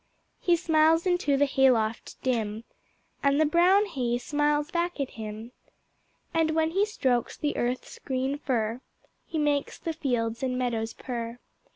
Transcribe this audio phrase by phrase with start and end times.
[0.39, 2.63] He smiles into the Hayloft dim
[3.21, 5.51] And the brown Hay smiles back at him,
[6.33, 8.81] And when he strokes the Earth's green fur
[9.27, 11.37] He makes the Fields and Meadows purr.